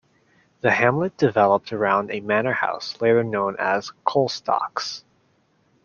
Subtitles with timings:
[0.61, 5.03] The hamlet developed around a manor house later known as Colstocks.